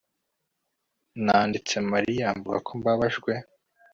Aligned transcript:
Nanditse 1.25 1.75
Mariya 1.91 2.27
mvuga 2.37 2.57
ko 2.65 2.71
mbabajwe 2.79 3.31